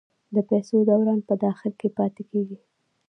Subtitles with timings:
[0.35, 2.57] د پیسو دوران په داخل کې پاتې کیږي؟